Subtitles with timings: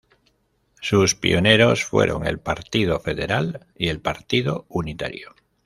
[0.81, 5.35] Sus pioneros fueron el Partido Federal y el Partido Unitario.